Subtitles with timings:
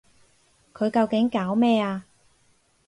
[0.73, 2.05] 佢究竟搞咩啊？